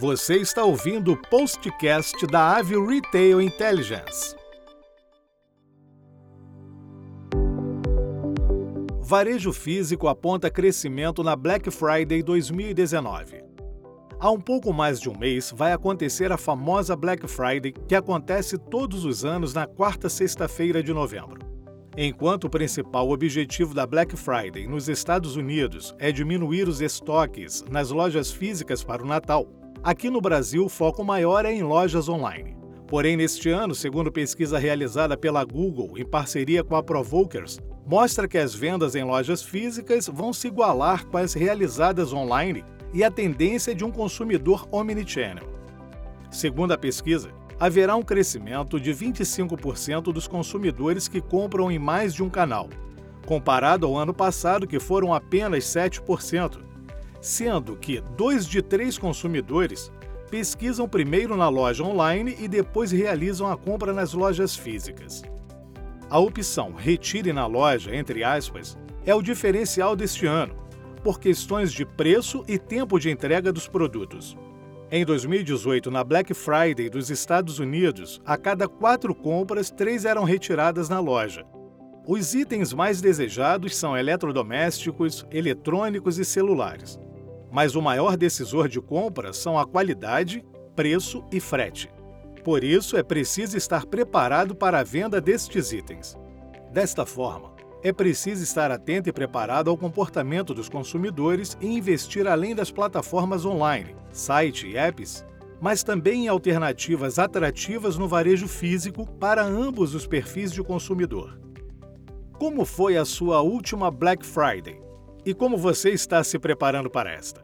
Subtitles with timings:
[0.00, 4.34] Você está ouvindo o postcast da Ave Retail Intelligence.
[8.98, 13.44] Varejo físico aponta crescimento na Black Friday 2019.
[14.18, 18.56] Há um pouco mais de um mês vai acontecer a famosa Black Friday, que acontece
[18.56, 21.40] todos os anos na quarta sexta-feira de novembro.
[21.94, 27.90] Enquanto o principal objetivo da Black Friday nos Estados Unidos é diminuir os estoques nas
[27.90, 29.46] lojas físicas para o Natal,
[29.82, 32.56] aqui no Brasil o foco maior é em lojas online.
[32.86, 38.36] Porém, neste ano, segundo pesquisa realizada pela Google em parceria com a Provokers, mostra que
[38.36, 43.74] as vendas em lojas físicas vão se igualar com as realizadas online e a tendência
[43.74, 45.48] de um consumidor omnichannel.
[46.30, 52.22] Segundo a pesquisa, haverá um crescimento de 25% dos consumidores que compram em mais de
[52.22, 52.68] um canal,
[53.26, 56.69] comparado ao ano passado, que foram apenas 7%,
[57.20, 59.92] sendo que dois de três consumidores
[60.30, 65.22] pesquisam primeiro na loja online e depois realizam a compra nas lojas físicas.
[66.08, 70.54] A opção Retire na loja, entre aspas, é o diferencial deste ano,
[71.02, 74.36] por questões de preço e tempo de entrega dos produtos.
[74.90, 80.88] Em 2018, na Black Friday dos Estados Unidos, a cada quatro compras, três eram retiradas
[80.88, 81.44] na loja.
[82.06, 86.98] Os itens mais desejados são eletrodomésticos, eletrônicos e celulares.
[87.50, 90.44] Mas o maior decisor de compra são a qualidade,
[90.76, 91.90] preço e frete.
[92.44, 96.16] Por isso, é preciso estar preparado para a venda destes itens.
[96.72, 102.54] Desta forma, é preciso estar atento e preparado ao comportamento dos consumidores e investir além
[102.54, 105.24] das plataformas online, site e apps,
[105.60, 111.38] mas também em alternativas atrativas no varejo físico para ambos os perfis de consumidor.
[112.38, 114.80] Como foi a sua última Black Friday?
[115.24, 117.42] E como você está se preparando para esta?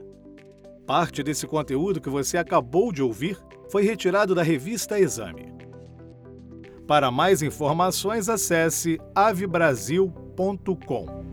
[0.87, 3.39] Parte desse conteúdo que você acabou de ouvir
[3.69, 5.53] foi retirado da revista Exame.
[6.87, 11.27] Para mais informações, acesse avebrasil.com.